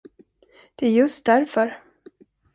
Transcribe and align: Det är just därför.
Det 0.75 0.85
är 0.87 0.91
just 0.91 1.25
därför. 1.25 1.77